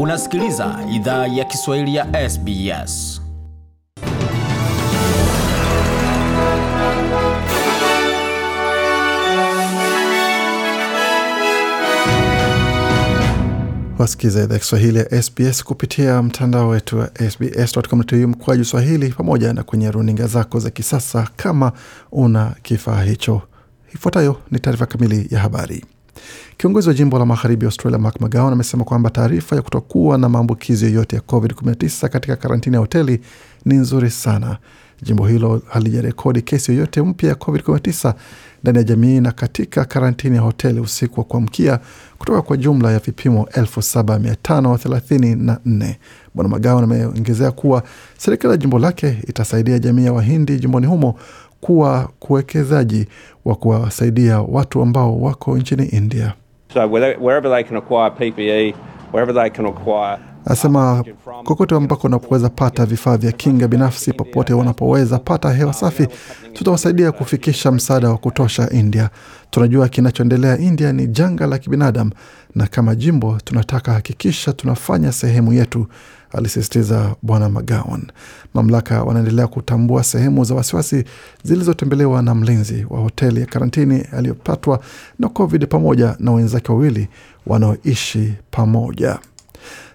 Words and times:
Unasikiliza 0.00 0.78
idhaa 0.92 1.26
ya 1.26 1.44
Kiswahili 1.44 1.94
ya 1.94 2.30
SBS. 2.30 3.22
Wasikiza 13.98 14.42
idhaa 14.42 14.54
ya 14.54 14.58
Kiswahili 14.60 14.98
ya 14.98 15.22
SBS 15.22 15.64
kupitia 15.64 16.22
mtandao 16.22 16.68
wetu 16.68 16.98
wa 16.98 17.10
sbs.com.au 17.30 18.28
mkwaju 18.28 18.64
swahili, 18.64 19.08
pamoja 19.12 19.52
na 19.52 19.62
kwenye 19.62 19.90
runinga 19.90 20.26
zako 20.26 20.58
za 20.58 20.70
kisasa 20.70 21.28
kama 21.36 21.72
una 22.12 22.54
kifaa 22.62 23.02
hicho. 23.02 23.42
Ifuatayo 23.94 24.36
ni 24.50 24.58
taarifa 24.60 24.86
kamili 24.86 25.26
ya 25.30 25.40
habari. 25.40 25.84
Kiongozi 26.56 26.88
wa 26.88 26.94
jimbo 26.94 27.18
la 27.18 27.26
magharibi 27.26 27.66
Australia 27.66 27.98
Mark 27.98 28.20
McGowan 28.20 28.52
amesema 28.52 28.84
kwamba 28.84 29.10
taarifa 29.10 29.56
ya 29.56 29.62
kutokuwa 29.62 30.18
na 30.18 30.28
maambukizi 30.28 30.84
yoyote 30.84 31.16
ya 31.16 31.22
COVID-19 31.22 32.08
katika 32.08 32.36
karantini 32.36 32.74
ya 32.76 32.80
hoteli 32.80 33.20
ni 33.64 33.74
nzuri 33.74 34.10
sana. 34.10 34.58
Jimbo 35.02 35.26
hilo 35.26 35.62
halijarekodi 35.68 36.42
kesi 36.42 36.72
yoyote 36.72 37.02
mpya 37.02 37.28
ya 37.28 37.34
COVID-19 37.34 38.14
ndani 38.62 38.78
ya 38.78 38.84
jamii 38.84 39.20
na 39.20 39.32
katika 39.32 39.84
karantini 39.84 40.36
ya 40.36 40.42
hoteli 40.42 40.80
usiku 40.80 41.20
wa 41.20 41.24
kuamkia 41.26 41.80
kutoka 42.18 42.42
kwa 42.42 42.56
jumla 42.56 42.92
ya 42.92 42.98
vipimo 42.98 43.48
7534. 43.52 45.94
Bwana 46.34 46.48
Magawan 46.48 46.84
ameongezea 46.84 47.50
kuwa 47.50 47.82
serikali 48.18 48.52
ya 48.52 48.56
jimbo 48.58 48.78
lake 48.78 49.18
itasaidia 49.28 49.78
jamii 49.78 50.04
ya 50.04 50.12
Wahindi 50.12 50.58
jimboni 50.58 50.86
humo 50.86 51.18
kuwa 51.60 52.08
kuwekezaji 52.18 53.08
wa 53.44 53.54
kuwasaidia 53.54 54.40
watu 54.40 54.82
ambao 54.82 55.20
wako 55.20 55.58
nchini 55.58 55.86
India. 55.86 56.32
So 56.74 56.86
wherever 56.90 57.50
they 57.52 57.64
can 57.64 57.76
acquire 57.76 58.10
PPE, 58.10 58.74
wherever 59.12 59.34
they 59.34 59.50
can 59.50 59.66
acquire 59.66 60.18
Anasema 60.46 61.04
kokote 61.44 61.74
ambako 61.74 62.02
wanapoweza 62.02 62.48
pata 62.48 62.86
vifaa 62.86 63.16
vya 63.16 63.32
kinga 63.32 63.68
binafsi, 63.68 64.12
popote 64.12 64.52
wanapoweza 64.52 65.18
pata 65.18 65.52
hewa 65.52 65.72
safi, 65.72 66.08
tutawasaidia 66.52 67.12
kufikisha 67.12 67.72
msaada 67.72 68.08
wa 68.10 68.18
kutosha 68.18 68.70
India. 68.70 69.10
Tunajua 69.50 69.88
kinachoendelea 69.88 70.58
India 70.58 70.92
ni 70.92 71.06
janga 71.06 71.46
la 71.46 71.58
kibinadamu, 71.58 72.10
na 72.54 72.66
kama 72.66 72.94
jimbo 72.94 73.38
tunataka 73.44 73.92
hakikisha 73.92 74.52
tunafanya 74.52 75.12
sehemu 75.12 75.52
yetu, 75.52 75.86
alisisitiza 76.32 77.14
Bwana 77.22 77.48
McGowan. 77.48 78.06
Mamlaka 78.54 79.02
wanaendelea 79.04 79.46
kutambua 79.46 80.04
sehemu 80.04 80.44
za 80.44 80.54
wasiwasi 80.54 81.04
zilizotembelewa 81.42 82.22
na 82.22 82.34
mlinzi 82.34 82.86
wa 82.90 83.00
hoteli 83.00 83.40
ya 83.40 83.46
karantini 83.46 84.00
aliyopatwa 84.12 84.80
na 85.18 85.28
COVID 85.28 85.66
pamoja 85.68 86.16
na 86.18 86.32
wenzake 86.32 86.72
wawili 86.72 87.08
wanaoishi 87.46 88.34
pamoja 88.50 89.18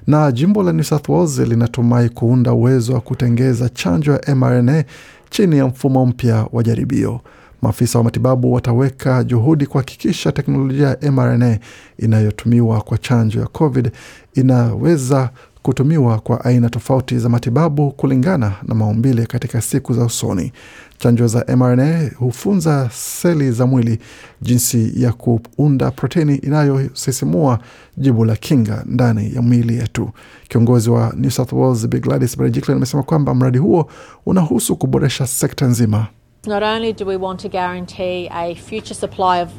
na 0.07 0.31
jimbo 0.31 0.63
la 0.63 0.73
New 0.73 0.83
South 0.83 1.09
Wales 1.09 1.37
linatumai 1.39 2.09
kuunda 2.09 2.53
uwezo 2.53 2.93
wa 2.93 3.01
kutengeza 3.01 3.69
chanjo 3.69 4.11
ya 4.27 4.35
mRNA 4.35 4.83
chini 5.29 5.57
ya 5.57 5.65
mfumo 5.67 6.05
mpya 6.05 6.47
wa 6.51 6.63
jaribio. 6.63 7.21
Maafisa 7.61 7.97
wa 7.99 8.03
matibabu 8.03 8.53
wataweka 8.53 9.23
juhudi 9.23 9.65
kuhakikisha 9.65 10.31
teknolojia 10.31 10.97
ya 11.01 11.11
mRNA 11.11 11.57
inayotumiwa 11.97 12.81
kwa 12.81 12.97
chanjo 12.97 13.39
ya 13.39 13.47
COVID 13.47 13.91
inaweza 14.33 15.29
kutumiwa 15.63 16.19
kwa 16.19 16.45
aina 16.45 16.69
tofauti 16.69 17.19
za 17.19 17.29
matibabu 17.29 17.91
kulingana 17.91 18.53
na 18.63 18.75
maumbile 18.75 19.25
katika 19.25 19.61
siku 19.61 19.93
za 19.93 20.05
usoni. 20.05 20.51
Chanjo 20.97 21.27
za 21.27 21.45
mRNA 21.57 22.09
hufunza 22.17 22.89
seli 22.93 23.51
za 23.51 23.65
mwili 23.65 23.99
jinsi 24.41 24.91
ya 25.03 25.13
kuunda 25.13 25.91
proteni 25.91 26.35
inayosisimua 26.35 27.59
jibu 27.97 28.25
la 28.25 28.35
kinga 28.35 28.83
ndani 28.85 29.35
ya 29.35 29.41
mwili 29.41 29.77
yetu. 29.77 30.09
Kiongozi 30.47 30.89
wa 30.89 31.13
New 31.17 31.31
South 31.31 31.53
Wales 31.53 31.87
Gladys 31.89 32.37
Berejiklian 32.37 32.77
amesema 32.77 33.03
kwamba 33.03 33.35
mradi 33.35 33.57
huo 33.57 33.89
unahusu 34.25 34.75
kuboresha 34.75 35.27
sekta 35.27 35.65
nzima. 35.65 36.07
Not 36.47 36.63
only 36.63 36.91
do 36.93 37.05
we 37.05 37.17
want 37.17 37.39
to 37.41 37.49
guarantee 37.49 38.27
a 38.31 38.55
future 38.55 38.95
supply 38.95 39.41
of, 39.41 39.49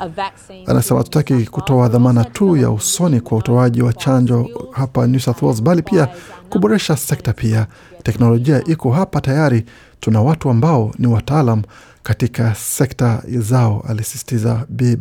of 0.00 0.12
vaccines, 0.14 0.68
Anasema 0.68 0.98
hatutaki 1.00 1.34
kutoa 1.46 1.88
dhamana 1.88 2.24
tu 2.24 2.56
ya 2.56 2.70
usoni 2.70 3.20
kwa 3.20 3.38
utoaji 3.38 3.82
wa 3.82 3.92
chanjo 3.92 4.48
hapa 4.72 5.06
New 5.06 5.20
South 5.20 5.42
Wales, 5.42 5.62
bali 5.62 5.82
pia 5.82 6.08
kuboresha 6.50 6.96
sekta 6.96 7.32
pia. 7.32 7.66
Teknolojia 8.02 8.62
iko 8.66 8.90
hapa 8.92 9.20
tayari, 9.20 9.64
tuna 10.00 10.20
watu 10.22 10.50
ambao 10.50 10.92
ni 10.98 11.06
wataalam 11.06 11.62
katika 12.02 12.54
sekta 12.54 13.22
zao, 13.38 13.84
alisisitiza 13.88 14.66
Bi. 14.68 14.96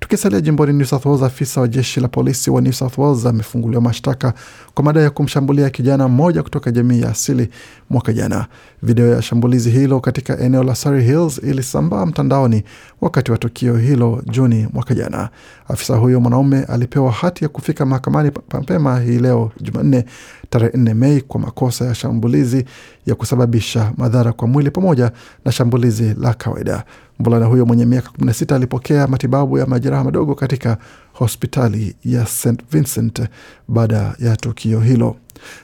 Tukisalia 0.00 0.40
jimboni 0.40 0.72
New 0.72 0.86
South 0.86 1.06
Wales, 1.06 1.22
afisa 1.22 1.60
wa 1.60 1.68
jeshi 1.68 2.00
la 2.00 2.08
polisi 2.08 2.50
wa 2.50 2.60
New 2.60 2.72
South 2.72 2.98
Wales 2.98 3.26
amefunguliwa 3.26 3.82
mashtaka 3.82 4.34
kwa 4.74 4.84
madai 4.84 5.02
ya 5.04 5.10
kumshambulia 5.10 5.70
kijana 5.70 6.08
mmoja 6.08 6.42
kutoka 6.42 6.70
jamii 6.70 7.00
ya 7.00 7.10
asili 7.10 7.48
mwaka 7.90 8.12
jana. 8.12 8.46
Video 8.82 9.06
ya 9.14 9.22
shambulizi 9.22 9.70
hilo 9.70 10.00
katika 10.00 10.38
eneo 10.38 10.62
la 10.62 10.74
Surry 10.74 11.04
Hills 11.04 11.38
ilisambaa 11.38 12.06
mtandaoni 12.06 12.64
wakati 13.00 13.30
wa 13.32 13.38
tukio 13.38 13.76
hilo 13.76 14.22
Juni 14.30 14.68
mwaka 14.72 14.94
jana. 14.94 15.28
Afisa 15.68 15.96
huyo 15.96 16.20
mwanaume 16.20 16.62
alipewa 16.64 17.12
hati 17.12 17.44
ya 17.44 17.48
kufika 17.48 17.86
mahakamani 17.86 18.30
mapema 18.52 19.00
hii 19.00 19.18
leo 19.18 19.52
Jumanne 19.60 20.04
tarehe 20.50 20.70
4 20.76 20.94
Mei 20.94 21.20
kwa 21.20 21.40
makosa 21.40 21.84
ya 21.84 21.94
shambulizi 21.94 22.64
ya 23.06 23.14
kusababisha 23.14 23.92
madhara 23.96 24.32
kwa 24.32 24.48
mwili 24.48 24.70
pamoja 24.70 25.12
na 25.44 25.52
shambulizi 25.52 26.14
la 26.20 26.34
kawaida. 26.34 26.84
Mvulana 27.20 27.46
huyo 27.46 27.66
mwenye 27.66 27.86
miaka 27.86 28.10
16 28.18 28.54
alipokea 28.54 29.06
matibabu 29.06 29.58
ya 29.58 29.66
majeraha 29.66 30.04
madogo 30.04 30.34
katika 30.34 30.78
hospitali 31.12 31.96
ya 32.04 32.26
St 32.26 32.62
Vincent 32.72 33.22
baada 33.68 34.14
ya 34.18 34.36
tukio 34.36 34.80
hilo. 34.80 35.16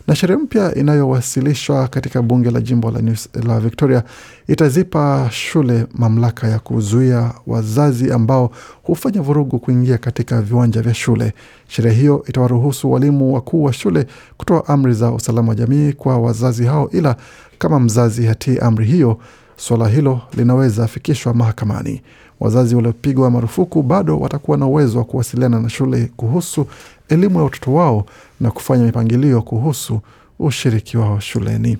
Na 0.07 0.15
sheria 0.15 0.39
mpya 0.39 0.75
inayowasilishwa 0.75 1.89
katika 1.89 2.23
bunge 2.23 2.51
la 2.51 2.61
jimbo 2.61 2.91
la, 2.91 3.01
New, 3.03 3.15
la 3.47 3.61
Victoria 3.61 4.03
itazipa 4.49 5.29
shule 5.33 5.87
mamlaka 5.95 6.49
ya 6.49 6.59
kuzuia 6.59 7.33
wazazi 7.47 8.13
ambao 8.13 8.51
hufanya 8.83 9.23
vurugu 9.23 9.59
kuingia 9.59 9.99
katika 9.99 10.43
viwanja 10.43 10.83
vya 10.83 10.95
shule. 10.95 11.33
Sheria 11.69 11.93
hiyo 11.93 12.25
itawaruhusu 12.29 12.93
walimu 12.93 13.35
wakuu 13.35 13.63
wa 13.65 13.73
shule 13.73 14.07
kutoa 14.37 14.69
amri 14.69 14.93
za 14.95 15.11
usalama 15.11 15.49
wa 15.49 15.55
jamii 15.55 15.93
kwa 15.93 16.19
wazazi 16.19 16.65
hao, 16.65 16.91
ila 16.93 17.17
kama 17.59 17.81
mzazi 17.81 18.27
hatii 18.27 18.59
amri 18.59 18.87
hiyo, 18.87 19.19
suala 19.57 19.89
hilo 19.89 20.21
linaweza 20.37 20.87
fikishwa 20.87 21.35
mahakamani. 21.35 22.03
Wazazi 22.43 22.75
waliopigwa 22.75 23.31
marufuku 23.31 23.83
bado 23.83 24.19
watakuwa 24.19 24.57
na 24.57 24.67
uwezo 24.67 24.99
wa 24.99 25.05
kuwasiliana 25.05 25.61
na 25.61 25.69
shule 25.69 26.11
kuhusu 26.17 26.67
elimu 27.09 27.39
ya 27.39 27.45
watoto 27.45 27.75
wao 27.75 28.07
na 28.41 28.51
kufanya 28.51 28.85
mipangilio 28.85 29.43
kuhusu 29.43 30.01
ushiriki 30.39 30.97
wao 30.97 31.21
shuleni. 31.21 31.79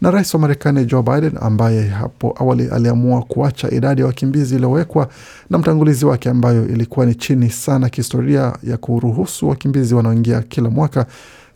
Na 0.00 0.10
rais 0.10 0.34
wa 0.34 0.40
Marekani 0.40 0.84
Joe 0.84 1.02
Biden 1.02 1.32
ambaye 1.40 1.88
hapo 1.88 2.34
awali 2.40 2.68
aliamua 2.68 3.22
kuacha 3.22 3.70
idadi 3.70 4.00
ya 4.00 4.06
wakimbizi 4.06 4.54
iliyowekwa 4.54 5.08
na 5.50 5.58
mtangulizi 5.58 6.04
wake 6.04 6.28
ambayo 6.30 6.68
ilikuwa 6.68 7.06
ni 7.06 7.14
chini 7.14 7.50
sana 7.50 7.88
kihistoria 7.88 8.52
ya 8.62 8.76
kuruhusu 8.76 9.48
wakimbizi 9.48 9.94
wanaoingia 9.94 10.42
kila 10.42 10.70
mwaka, 10.70 11.06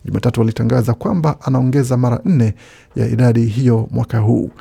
Jumatatu 0.05 0.39
walitangaza 0.39 0.93
kwamba 0.93 1.35
anaongeza 1.41 1.97
mara 1.97 2.19
nne 2.25 2.53
ya 2.95 3.07
idadi 3.07 3.45
hiyo 3.45 3.87
mwaka 3.91 4.19
huu. 4.19 4.51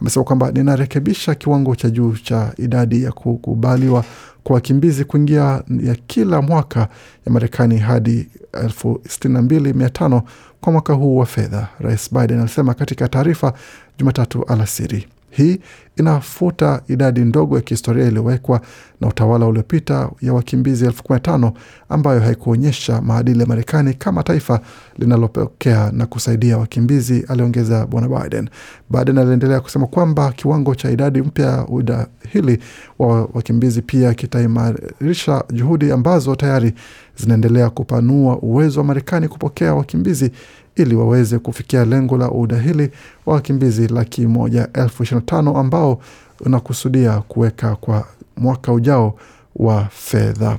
Amesema 0.00 0.24
kwamba 0.24 0.52
ninarekebisha 0.52 1.34
kiwango 1.34 1.76
cha 1.76 1.90
juu 1.90 2.12
cha 2.12 2.52
idadi 2.58 3.02
ya 3.02 3.12
kukubaliwa 3.12 4.04
kwa 4.44 4.54
wakimbizi 4.54 5.04
kuingia 5.04 5.62
ya 5.82 5.94
kila 6.06 6.42
mwaka 6.42 6.80
ya 7.26 7.32
Marekani 7.32 7.78
hadi 7.78 8.28
elfu 8.52 9.00
sitini 9.08 9.34
na 9.34 9.42
mbili 9.42 9.72
mia 9.72 9.90
tano 9.90 10.22
kwa 10.60 10.72
mwaka 10.72 10.92
huu 10.92 11.16
wa 11.16 11.26
fedha, 11.26 11.68
Rais 11.80 12.14
Biden 12.14 12.40
alisema 12.40 12.74
katika 12.74 13.08
taarifa 13.08 13.52
Jumatatu 13.98 14.44
alasiri. 14.44 15.08
Hii 15.38 15.60
inafuta 15.96 16.82
idadi 16.88 17.20
ndogo 17.20 17.56
ya 17.56 17.62
kihistoria 17.62 18.06
iliyowekwa 18.06 18.60
na 19.00 19.08
utawala 19.08 19.46
uliopita 19.46 20.10
ya 20.20 20.32
wakimbizi 20.32 20.84
elfu 20.84 21.02
kumi 21.02 21.14
na 21.16 21.20
tano 21.20 21.52
ambayo 21.88 22.20
haikuonyesha 22.20 23.00
maadili 23.02 23.40
ya 23.40 23.46
Marekani 23.46 23.94
kama 23.94 24.22
taifa 24.22 24.60
linalopokea 24.98 25.90
na 25.92 26.06
kusaidia 26.06 26.58
wakimbizi, 26.58 27.24
aliongeza 27.28 27.86
Bwana 27.86 28.08
Biden. 28.08 28.48
Biden 28.90 29.18
aliendelea 29.18 29.60
kusema 29.60 29.86
kwamba 29.86 30.32
kiwango 30.32 30.74
cha 30.74 30.90
idadi 30.90 31.22
mpya 31.22 31.46
ya 31.46 31.66
udahili 31.66 32.58
wa 32.98 33.28
wakimbizi 33.34 33.82
pia 33.82 34.14
kitaimarisha 34.14 35.44
juhudi 35.52 35.92
ambazo 35.92 36.36
tayari 36.36 36.72
zinaendelea 37.16 37.70
kupanua 37.70 38.38
uwezo 38.38 38.80
wa 38.80 38.86
Marekani 38.86 39.28
kupokea 39.28 39.74
wakimbizi 39.74 40.30
ili 40.78 40.94
waweze 40.94 41.38
kufikia 41.38 41.84
lengo 41.84 42.16
la 42.18 42.30
udahili 42.30 42.90
wa 43.26 43.34
wakimbizi 43.34 43.88
laki 43.88 44.26
moja 44.26 44.68
elfu 44.72 45.02
ishirini 45.02 45.20
na 45.24 45.26
tano 45.36 45.56
ambao 45.58 46.00
unakusudia 46.40 47.20
kuweka 47.20 47.76
kwa 47.76 48.04
mwaka 48.36 48.72
ujao 48.72 49.16
wa 49.56 49.84
fedha. 49.90 50.58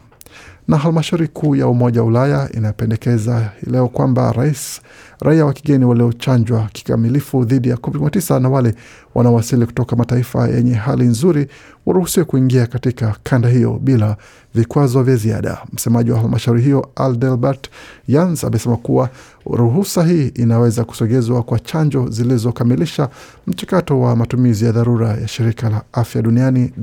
Na 0.70 0.78
halmashauri 0.78 1.28
kuu 1.28 1.56
ya 1.56 1.68
Umoja 1.68 2.02
wa 2.02 2.08
Ulaya 2.08 2.50
inapendekeza 2.54 3.52
leo 3.68 3.88
kwamba 3.88 4.32
rais 4.32 4.82
raia 5.22 5.46
wa 5.46 5.54
kigeni 5.54 5.86
waliochanjwa 5.86 6.70
kikamilifu 6.74 7.44
dhidi 7.46 7.70
ya 7.70 7.76
COVID-19 7.76 8.40
na 8.40 8.50
wale 8.50 8.76
wanaowasili 9.16 9.66
kutoka 9.66 9.96
mataifa 9.96 10.48
yenye 10.48 10.74
hali 10.74 11.04
nzuri 11.04 11.48
waruhusiwe 11.86 12.26
kuingia 12.26 12.68
katika 12.68 13.16
kanda 13.24 13.50
hiyo 13.50 13.80
bila 13.82 14.18
vikwazo 14.56 15.04
vya 15.04 15.16
ziada. 15.16 15.58
Msemaji 15.74 16.12
wa 16.12 16.20
halmashauri 16.20 16.62
hiyo 16.62 16.90
Adelbert 16.96 17.70
Jans 18.08 18.44
amesema 18.44 18.78
kuwa 18.78 19.10
ruhusa 19.46 20.04
hii 20.04 20.28
inaweza 20.28 20.84
kusogezwa 20.84 21.44
kwa 21.44 21.60
chanjo 21.60 22.10
zilizokamilisha 22.10 23.10
mchakato 23.48 24.00
wa 24.00 24.16
matumizi 24.16 24.66
ya 24.66 24.72
dharura 24.72 25.08
ya 25.10 25.28
shirika 25.28 25.70
la 25.70 25.82
afya 25.94 26.22
duniani 26.22 26.74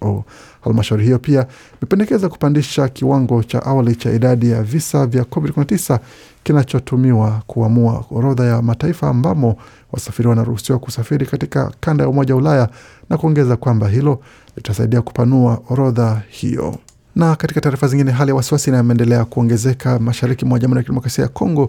WHO. 0.00 0.24
Halmashauri 0.60 1.04
hiyo 1.04 1.18
pia 1.18 1.46
imependekeza 1.82 2.28
kupandisha 2.28 2.88
kiwango 3.02 3.42
cha 3.42 3.62
awali 3.66 3.96
cha 3.96 4.10
idadi 4.12 4.50
ya 4.50 4.62
visa 4.62 5.06
vya 5.06 5.22
COVID-19 5.22 5.98
kinachotumiwa 6.42 7.42
kuamua 7.46 8.04
orodha 8.10 8.44
ya 8.44 8.62
mataifa 8.62 9.08
ambamo 9.08 9.56
wasafiri 9.92 10.28
wanaruhusiwa 10.28 10.78
kusafiri 10.78 11.26
katika 11.26 11.72
kanda 11.80 12.04
ya 12.04 12.10
Umoja 12.10 12.34
wa 12.34 12.40
Ulaya 12.40 12.68
na 13.10 13.18
kuongeza 13.18 13.56
kwamba 13.56 13.88
hilo 13.88 14.20
litasaidia 14.56 15.02
kupanua 15.02 15.60
orodha 15.68 16.22
hiyo. 16.28 16.76
Na 17.16 17.36
katika 17.36 17.60
taarifa 17.60 17.88
zingine, 17.88 18.10
hali 18.12 18.28
ya 18.30 18.34
wasiwasi 18.34 18.70
inayoendelea 18.70 19.24
kuongezeka 19.24 19.98
mashariki 19.98 20.44
mwa 20.44 20.58
Jamhuri 20.58 20.78
ya 20.78 20.82
Kidemokrasia 20.82 21.22
ya 21.24 21.28
Kongo 21.28 21.64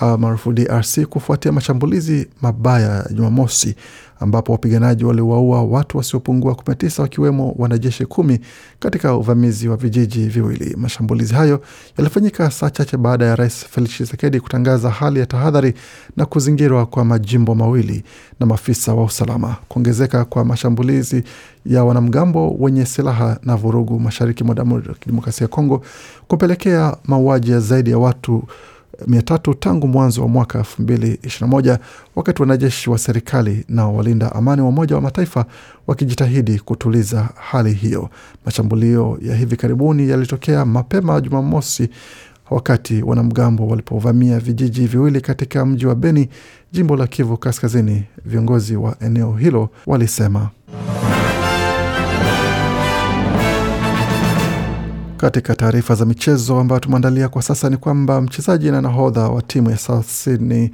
uh, 0.00 0.14
maarufu 0.18 0.52
DRC 0.52 1.00
kufuatia 1.04 1.52
mashambulizi 1.52 2.28
mabaya 2.42 2.88
ya 2.88 3.06
Jumamosi 3.12 3.76
ambapo 4.20 4.52
wapiganaji 4.52 5.04
waliwaua 5.04 5.62
watu 5.62 5.98
wasiopungua 5.98 6.52
19 6.52 7.02
wakiwemo 7.02 7.54
wanajeshi 7.58 8.06
kumi 8.06 8.40
katika 8.78 9.14
uvamizi 9.16 9.68
wa 9.68 9.76
vijiji 9.76 10.28
viwili. 10.28 10.76
Mashambulizi 10.76 11.34
hayo 11.34 11.60
yalifanyika 11.98 12.50
saa 12.50 12.70
chache 12.70 12.96
baada 12.96 13.24
ya 13.24 13.36
Rais 13.36 13.66
Felix 13.70 13.90
Tshisekedi 13.90 14.40
kutangaza 14.40 14.90
hali 14.90 15.20
ya 15.20 15.26
tahadhari 15.26 15.74
na 16.16 16.26
kuzingirwa 16.26 16.86
kwa 16.86 17.04
majimbo 17.04 17.54
mawili 17.54 18.04
na 18.40 18.46
maafisa 18.46 18.94
wa 18.94 19.04
usalama. 19.04 19.56
Kuongezeka 19.68 20.24
kwa 20.24 20.44
mashambulizi 20.44 21.24
ya 21.66 21.84
wanamgambo 21.84 22.56
wenye 22.58 22.86
silaha 22.86 23.38
na 23.42 23.56
vurugu 23.56 24.00
mashariki 24.00 24.44
mwa 24.44 24.54
Jamhuri 24.54 24.88
ya 24.88 24.94
Kidemokrasia 24.94 25.44
ya 25.44 25.48
Kongo 25.48 25.82
kupelekea 26.28 26.96
mauaji 27.04 27.50
ya 27.50 27.60
zaidi 27.60 27.90
ya 27.90 27.98
watu 27.98 28.42
mia 29.06 29.22
tatu 29.22 29.54
tangu 29.54 29.88
mwanzo 29.88 30.22
wa 30.22 30.28
mwaka 30.28 30.58
elfu 30.58 30.82
mbili 30.82 31.06
ishirini 31.22 31.40
na 31.40 31.46
moja 31.46 31.78
wakati 32.16 32.42
wanajeshi 32.42 32.90
wa 32.90 32.98
serikali 32.98 33.64
na 33.68 33.88
walinda 33.88 34.32
amani 34.34 34.62
wa 34.62 34.68
Umoja 34.68 34.94
wa 34.94 35.00
Mataifa 35.00 35.44
wakijitahidi 35.86 36.58
kutuliza 36.58 37.28
hali 37.50 37.72
hiyo. 37.72 38.08
Mashambulio 38.44 39.18
ya 39.22 39.36
hivi 39.36 39.56
karibuni 39.56 40.08
yalitokea 40.10 40.64
mapema 40.64 41.20
Jumamosi 41.20 41.88
wakati 42.50 43.02
wanamgambo 43.02 43.66
walipovamia 43.68 44.38
vijiji 44.40 44.86
viwili 44.86 45.20
katika 45.20 45.66
mji 45.66 45.86
wa 45.86 45.94
Beni, 45.94 46.28
jimbo 46.72 46.96
la 46.96 47.06
Kivu 47.06 47.36
Kaskazini, 47.36 48.04
viongozi 48.24 48.76
wa 48.76 48.96
eneo 49.00 49.32
hilo 49.32 49.68
walisema. 49.86 50.50
Katika 55.16 55.54
taarifa 55.54 55.94
za 55.94 56.04
michezo 56.04 56.58
ambayo 56.60 56.80
tumeandalia 56.80 57.28
kwa 57.28 57.42
sasa 57.42 57.70
ni 57.70 57.76
kwamba 57.76 58.20
mchezaji 58.20 58.70
na 58.70 58.80
nahodha 58.80 59.20
wa 59.28 59.42
timu 59.42 59.70
ya 59.70 59.76
South 59.78 60.06
Sydney 60.06 60.70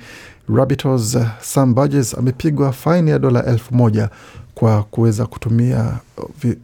Rabbitohs 0.55 1.19
Sam 1.41 1.75
Burgess 1.75 2.19
amepigwa 2.19 2.73
faini 2.73 3.11
ya 3.11 3.19
dola 3.19 3.45
elfu 3.47 3.75
moja 3.75 4.09
kwa 4.55 4.83
kuweza 4.83 5.27
kutumia 5.27 5.93
vi, 6.43 6.59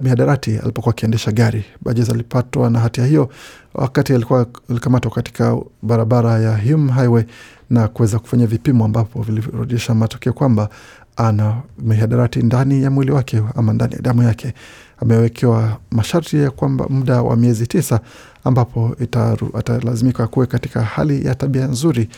mihadarati 0.00 0.58
alipokuwa 0.58 0.94
akiendesha 0.94 1.32
gari. 1.32 1.64
Burgess 1.82 2.10
alipatwa 2.10 2.70
na 2.70 2.78
hatia 2.80 3.06
hiyo 3.06 3.28
wakati 3.74 4.14
alikuwa 4.14 4.46
alikamatwa 4.70 5.10
katika 5.10 5.56
barabara 5.82 6.38
ya 6.38 6.58
Hume 6.58 6.92
Highway 6.92 7.24
na 7.70 7.88
kuweza 7.88 8.18
kufanya 8.18 8.46
vipimo 8.46 8.84
ambapo 8.84 9.22
vilirudisha 9.22 9.94
matokeo 9.94 10.32
kwamba 10.32 10.68
ana 11.18 11.56
mihadarati 11.78 12.42
ndani 12.42 12.82
ya 12.82 12.90
mwili 12.90 13.10
wake 13.12 13.42
ama 13.56 13.72
ndani 13.72 13.94
ya 13.94 14.00
damu 14.00 14.22
yake. 14.22 14.54
Amewekewa 15.02 15.78
masharti 15.90 16.36
ya 16.36 16.50
kwamba 16.50 16.86
muda 16.88 17.22
wa 17.22 17.36
miezi 17.36 17.66
tisa 17.66 18.00
ambapo 18.44 18.96
atalazimika 19.58 20.26
kuwe 20.26 20.46
katika 20.46 20.82
hali 20.82 21.26
ya 21.26 21.34
tabia 21.34 21.66
nzuri, 21.66 22.08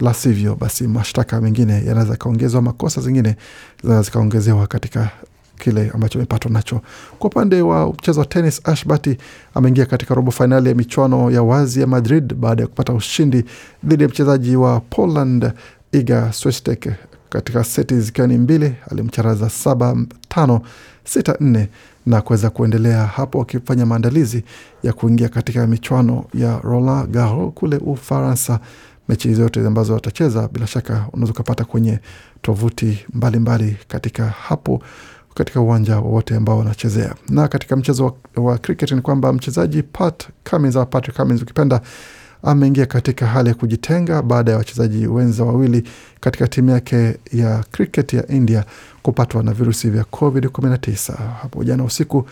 la 0.00 0.14
sivyo 0.14 0.54
basi 0.54 0.88
mashtaka 0.88 1.40
mengine 1.40 1.84
yanaweza 1.86 2.16
kaongezwa, 2.16 2.62
makosa 2.62 3.00
zingine 3.00 3.36
zinaweza 3.82 4.02
zikaongezewa 4.04 4.66
katika 4.66 5.10
kile 5.58 5.90
ambacho 5.94 6.18
amepatwa 6.18 6.50
nacho. 6.50 6.80
Kwa 7.18 7.30
upande 7.30 7.62
wa 7.62 7.88
mchezo 7.92 8.20
wa 8.20 8.26
tenis, 8.26 8.60
Ash 8.64 8.86
ameingia 9.54 9.86
katika 9.86 10.14
robo 10.14 10.30
fainali 10.30 10.68
ya 10.68 10.74
michuano 10.74 11.30
ya 11.30 11.42
wazi 11.42 11.80
ya 11.80 11.86
Madrid 11.86 12.34
baada 12.34 12.62
ya 12.62 12.66
kupata 12.68 12.92
ushindi 12.92 13.44
dhidi 13.84 14.02
ya 14.02 14.08
mchezaji 14.08 14.56
wa 14.56 14.80
Poland 14.80 15.52
Iga 15.92 16.32
Swiatek 16.32 16.88
katika 17.30 17.64
seti 17.64 18.00
zikiwa 18.00 18.26
ni 18.26 18.38
mbili. 18.38 18.74
Alimcharaza 18.90 19.50
saba 19.50 19.96
tano 20.28 20.60
sita 21.04 21.36
nne 21.40 21.68
na 22.06 22.20
kuweza 22.22 22.50
kuendelea 22.50 23.06
hapo 23.06 23.42
akifanya 23.42 23.86
maandalizi 23.86 24.44
ya 24.82 24.92
kuingia 24.92 25.28
katika 25.28 25.66
michuano 25.66 26.24
ya 26.34 26.58
Roland 26.58 27.10
Garros 27.10 27.52
kule 27.54 27.76
Ufaransa. 27.76 28.60
Mechi 29.08 29.34
zote 29.34 29.66
ambazo 29.66 29.94
watacheza 29.94 30.48
bila 30.48 30.66
shaka 30.66 31.06
unaweza 31.12 31.32
ukapata 31.32 31.64
kwenye 31.64 31.98
tovuti 32.42 33.04
mbalimbali 33.14 33.76
katika 33.88 34.26
hapo 34.26 34.82
katika 35.34 35.60
uwanja 35.60 35.98
wowote 35.98 36.36
ambao 36.36 36.58
wanachezea. 36.58 37.14
Na 37.28 37.48
katika 37.48 37.76
mchezo 37.76 38.04
wa, 38.36 38.42
wa 38.44 38.58
cricket 38.58 38.92
ni 38.92 39.00
kwamba 39.00 39.32
mchezaji 39.32 39.82
Pat 39.82 40.28
Cummins 40.50 40.76
au 40.76 40.86
Patrick 40.86 41.16
Cummins 41.16 41.42
ukipenda 41.42 41.80
ameingia 42.42 42.86
katika 42.86 43.26
hali 43.26 43.48
ya 43.48 43.54
kujitenga 43.54 44.22
baada 44.22 44.50
ya 44.52 44.58
wachezaji 44.58 45.06
wenza 45.06 45.44
wawili 45.44 45.82
katika 46.20 46.48
timu 46.48 46.70
yake 46.70 47.16
ya 47.32 47.64
cricket 47.72 48.12
ya 48.12 48.28
India 48.28 48.64
kupatwa 49.02 49.42
na 49.42 49.52
virusi 49.52 49.90
vya 49.90 50.02
COVID-19 50.02 51.12
hapo 51.42 51.64
jana 51.64 51.84
usiku. 51.84 52.26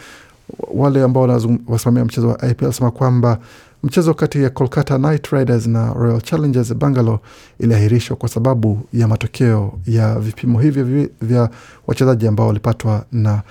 Wale 0.75 1.03
ambao 1.03 1.23
wanasimamia 1.67 2.05
mchezo 2.05 2.29
wa 2.29 2.49
IPL 2.51 2.73
sema 2.73 2.91
kwamba 2.91 3.39
mchezo 3.83 4.15
kati 4.15 4.43
ya 4.43 4.51
Kolkata 4.51 4.99
Knight 4.99 5.27
Riders 5.27 5.67
na 5.67 5.93
Royal 5.93 6.21
Challengers 6.21 6.75
Bangalore 6.75 7.19
iliahirishwa 7.61 8.17
kwa 8.17 8.29
sababu 8.29 8.81
ya 8.93 9.09
matokeo 9.09 9.79
ya 9.87 10.19
vipimo 10.19 10.61
hivyo 10.61 11.09
vya 11.23 11.51
wachezaji 11.87 12.27
ambao 12.27 12.47
walipatwa 12.47 13.05
na 13.13 13.43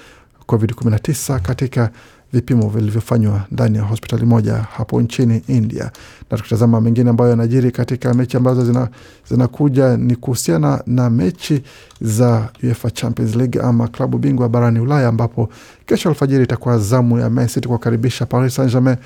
COVID-19 0.47 1.39
katika 1.39 1.89
vipimo 2.35 2.69
vilivyofanywa 2.69 3.41
ndani 3.51 3.77
ya 3.77 3.83
hospitali 3.83 4.25
moja 4.25 4.53
hapo 4.55 5.01
nchini 5.01 5.41
India. 5.47 5.91
Na 6.31 6.37
tukitazama 6.37 6.81
mengine 6.81 7.09
ambayo 7.09 7.29
yanajiri 7.29 7.71
katika 7.71 8.13
mechi 8.13 8.37
ambazo 8.37 8.87
zinakuja 9.29 9.91
zina 9.95 10.03
ni 10.07 10.15
kuhusiana 10.15 10.83
na 10.87 11.09
mechi 11.09 11.61
za 12.01 12.49
UEFA 12.63 12.91
Champions 12.91 13.35
League 13.35 13.61
ama 13.61 13.87
klabu 13.87 14.17
bingwa 14.17 14.49
barani 14.49 14.79
Ulaya, 14.79 15.07
ambapo 15.07 15.49
kesho 15.85 16.09
alfajiri 16.09 16.43
itakuwa 16.43 16.77
zamu 16.79 17.19
ya 17.19 17.29
Man 17.29 17.47
City 17.47 17.67
kuwakaribisha 17.67 18.25
Paris 18.25 18.55
Saint-Germain 18.55 18.97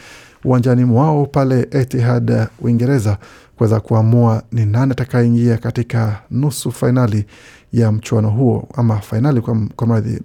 uwanjani 0.46 0.86
mwao 0.86 1.26
pale 1.26 1.68
Etihad, 1.72 2.48
Uingereza, 2.62 3.18
kuweza 3.58 3.80
kuamua 3.80 4.44
ni 4.52 4.66
nani 4.66 4.92
atakayeingia 4.92 5.58
katika 5.58 6.22
nusu 6.32 6.72
fainali 6.72 7.26
ya 7.74 7.92
mchuano 7.92 8.30
huo 8.30 8.68
ama 8.76 8.98
fainali 9.00 9.42
kwa, 9.42 9.58
kwa 9.76 9.88
mradhi 9.88 10.22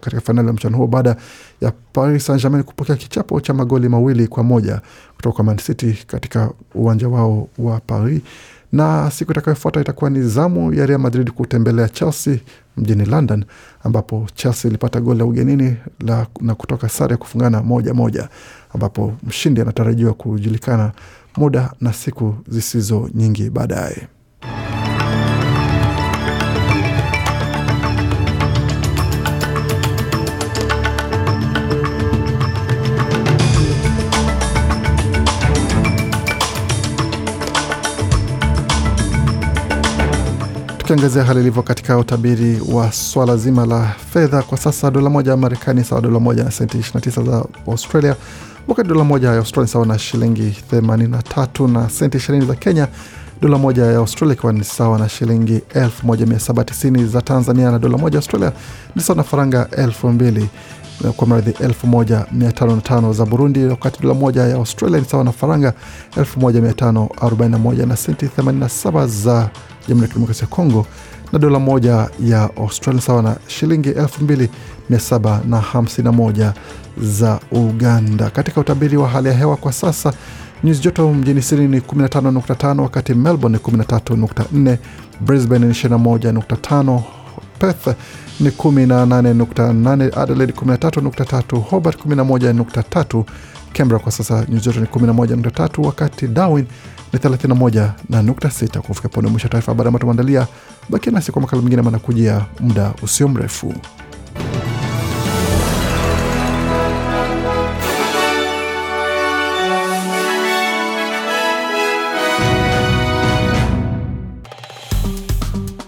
katika 0.00 0.20
fainali 0.20 0.48
ya 0.48 0.54
mchuano 0.54 0.76
huo 0.76 0.86
baada 0.86 1.16
ya 1.60 1.72
Paris 1.92 2.26
Saint-Germain 2.26 2.62
kupokea 2.64 2.96
kichapo 2.96 3.40
cha 3.40 3.54
magoli 3.54 3.88
mawili 3.88 4.28
kwa 4.28 4.42
moja 4.42 4.80
kutoka 5.16 5.34
kwa 5.36 5.44
Man 5.44 5.56
City 5.56 5.98
katika 6.06 6.50
uwanja 6.74 7.08
wao 7.08 7.48
wa 7.58 7.80
Paris, 7.80 8.20
na 8.72 9.10
siku 9.10 9.32
itakayofuata 9.32 9.80
itakuwa 9.80 10.10
ni 10.10 10.22
zamu 10.22 10.74
ya 10.74 10.86
Real 10.86 11.00
Madrid 11.00 11.30
kutembelea 11.30 11.88
Chelsea 11.88 12.38
mjini 12.78 13.04
London, 13.04 13.44
ambapo 13.84 14.26
Chelsea 14.34 14.68
ilipata 14.68 15.00
goli 15.00 15.18
la 15.18 15.24
ugenini 15.24 15.76
la, 16.00 16.26
na 16.40 16.54
kutoka 16.54 16.88
sare 16.88 17.12
ya 17.12 17.16
kufungana 17.16 17.62
moja 17.62 17.94
moja, 17.94 18.28
ambapo 18.74 19.14
mshindi 19.22 19.60
anatarajiwa 19.60 20.14
kujulikana 20.14 20.92
muda 21.36 21.72
na 21.80 21.92
siku 21.92 22.34
zisizo 22.48 23.10
nyingi 23.14 23.50
baadaye. 23.50 24.08
Tukiangazia 40.88 41.24
hali 41.24 41.40
ilivyo 41.40 41.62
katika 41.62 41.98
utabiri 41.98 42.60
wa 42.72 42.92
swala 42.92 43.36
zima 43.36 43.66
la 43.66 43.94
fedha 44.12 44.42
kwa 44.42 44.58
sasa, 44.58 44.90
dola 44.90 45.10
moja 45.10 45.30
ya 45.30 45.36
Marekani 45.36 45.84
sawa 45.84 46.00
dola 46.00 46.20
moja 46.20 46.44
na 46.44 46.50
senti 46.50 46.78
29 46.78 47.24
za 47.30 47.44
Australia, 47.66 48.16
wakati 48.68 48.88
dola 48.88 49.04
moja 49.04 49.28
ya 49.28 49.36
Australia 49.38 49.68
sawa 49.72 49.86
na 49.86 49.98
shilingi 49.98 50.56
83 50.72 51.68
na 51.72 51.90
senti 51.90 52.18
20 52.18 52.46
za 52.46 52.54
Kenya, 52.54 52.88
dola 53.42 53.58
moja 53.58 53.84
ya 53.84 53.96
Australia 53.98 54.34
ikiwa 54.34 54.52
ni 54.52 54.64
sawa 54.64 54.98
na 54.98 55.08
shilingi 55.08 55.60
1790 55.74 57.06
za 57.06 57.22
Tanzania, 57.22 57.70
na 57.70 57.78
dola 57.78 57.98
moja 57.98 58.14
ya 58.14 58.18
Australia 58.18 58.52
ni 58.96 59.02
sawa 59.02 59.16
na 59.16 59.22
faranga 59.22 59.68
2000 59.72 60.46
kwa 61.16 61.26
mradhi 61.26 61.50
1505 61.50 63.12
za 63.12 63.26
Burundi, 63.26 63.64
wakati 63.64 64.02
dola 64.02 64.14
moja 64.14 64.42
ya 64.42 64.54
Australia 64.56 64.98
ni 65.00 65.04
sawa 65.04 65.24
na 65.24 65.32
faranga 65.32 65.72
1541 66.16 67.86
na 67.86 67.96
senti 67.96 68.26
87 68.26 69.06
za 69.06 69.48
Jamhuri 69.88 70.02
ya 70.02 70.08
Kidemokrasia 70.08 70.42
ya 70.42 70.48
Kongo, 70.56 70.86
na 71.32 71.38
dola 71.38 71.58
moja 71.58 72.08
ya 72.24 72.50
Australia 72.56 73.02
sawa 73.02 73.22
na 73.22 73.36
shilingi 73.46 73.90
2751 73.90 76.52
za 77.02 77.40
Uganda. 77.52 78.30
Katika 78.30 78.60
utabiri 78.60 78.96
wa 78.96 79.08
hali 79.08 79.28
ya 79.28 79.34
hewa 79.34 79.56
kwa 79.56 79.72
sasa 79.72 80.12
nyuzi 80.64 80.82
joto 80.82 81.14
mjini 81.14 81.42
Sydney 81.42 81.68
ni 81.68 81.78
15.5, 81.80 82.80
wakati 82.80 83.14
Melbourne 83.14 83.58
ni 83.68 83.78
13.4, 83.78 84.76
Brisbane 85.20 85.66
ni 85.66 85.72
21.5, 85.72 87.00
Perth 87.58 87.86
ni 88.40 88.48
18.8, 88.50 90.18
Adelaide 90.20 90.52
13.3, 90.52 91.60
Hobart 91.70 92.06
11.3, 92.06 93.24
Canberra 93.72 93.98
kwa 94.02 94.12
sasa 94.12 94.44
nyuzi 94.48 94.64
joto 94.68 94.80
ni 94.80 94.86
11.3, 94.86 95.86
wakati 95.86 96.28
Darwin 96.28 96.66
ni 97.12 97.18
31.6. 97.18 98.80
Kufika 98.80 99.08
pone 99.08 99.28
mwisho 99.28 99.48
taarifa 99.48 99.72
habari 99.72 99.86
ambayo 99.88 100.00
tumeandalia. 100.00 100.46
Bakia 100.88 101.12
nasi 101.12 101.32
kwa 101.32 101.42
makala 101.42 101.62
mengine 101.62 101.82
manakujia 101.82 102.44
muda 102.60 102.92
usio 103.02 103.28
mrefu. 103.28 103.74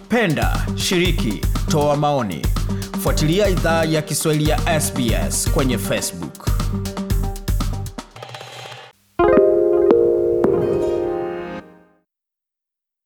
Penda, 0.08 0.66
shiriki, 0.76 1.40
toa 1.70 1.96
maoni. 1.96 2.46
Fuatilia 3.02 3.48
idhaa 3.48 3.84
ya 3.84 4.02
Kiswahili 4.02 4.50
ya 4.50 4.80
SBS 4.80 5.50
kwenye 5.50 5.78
Facebook. 5.78 6.19